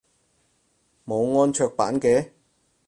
[1.05, 2.31] 冇安卓版嘅？